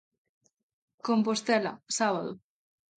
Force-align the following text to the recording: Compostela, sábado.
Compostela, 1.07 1.73
sábado. 1.97 2.31